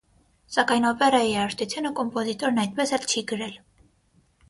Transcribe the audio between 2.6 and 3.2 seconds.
այդպես էլ